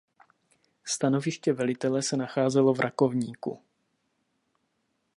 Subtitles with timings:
[0.85, 3.59] Stanoviště velitele se nacházelo v Rakovníku.